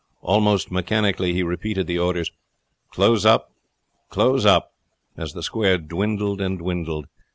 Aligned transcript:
Almost 0.23 0.71
mechanically 0.71 1.33
he 1.33 1.43
repeated 1.43 1.85
the 1.85 1.99
orders, 1.99 2.31
"Close 2.89 3.23
up, 3.23 3.51
close 4.09 4.47
up!" 4.47 4.73
as 5.15 5.33
the 5.33 5.43
square 5.43 5.77
dwindled 5.77 6.41
and 6.41 6.57
dwindled. 6.57 7.05